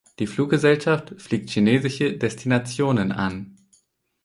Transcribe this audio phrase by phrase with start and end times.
[0.17, 3.55] Die Fluggesellschaft fliegt chinesische Destinationen an.